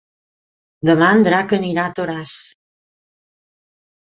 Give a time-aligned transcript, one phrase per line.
[0.89, 2.35] Demà en Drac anirà a Toràs.